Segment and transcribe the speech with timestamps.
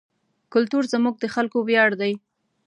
[0.53, 2.13] کلتور زموږ د خلکو ویاړ دی.